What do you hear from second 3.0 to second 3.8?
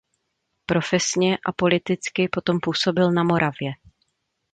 na Moravě.